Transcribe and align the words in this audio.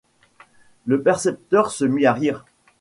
Le 0.87 0.99
percepteur 1.03 1.69
se 1.69 1.85
mit 1.85 2.07
à 2.07 2.13
rire. 2.13 2.43